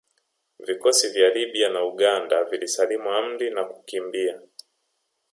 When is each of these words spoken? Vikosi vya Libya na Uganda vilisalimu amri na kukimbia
Vikosi 0.59 1.07
vya 1.09 1.29
Libya 1.29 1.69
na 1.69 1.83
Uganda 1.85 2.43
vilisalimu 2.43 3.09
amri 3.11 3.49
na 3.51 3.63
kukimbia 3.65 4.39